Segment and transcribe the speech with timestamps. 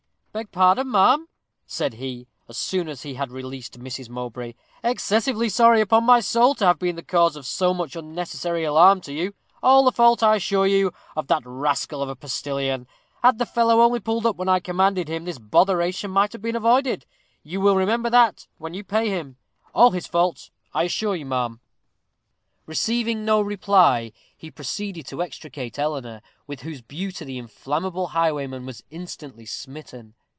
[0.33, 1.27] "Beg pardon, ma'am,"
[1.67, 4.07] said he, as soon as he had released Mrs.
[4.07, 8.63] Mowbray; "excessively sorry, upon my soul, to have been the cause of so much unnecessary
[8.63, 12.87] alarm to you all the fault, I assure you, of that rascal of a postilion;
[13.21, 16.55] had the fellow only pulled up when I commanded him, this botheration might have been
[16.55, 17.05] avoided.
[17.43, 19.35] You will remember that, when you pay him
[19.75, 21.59] all his fault, I assure you, ma'am."
[22.65, 28.81] Receiving no reply, he proceeded to extricate Eleanor, with whose beauty the inflammable highwayman was
[28.89, 30.13] instantly smitten.